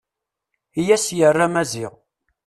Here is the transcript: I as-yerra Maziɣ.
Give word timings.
I 0.81 0.83
as-yerra 0.95 1.47
Maziɣ. 1.53 1.93